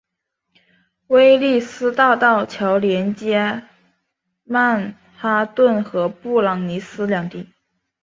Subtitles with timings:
[1.09, 3.61] 威利斯大道桥连接
[4.43, 7.47] 曼哈顿和布朗克斯两地。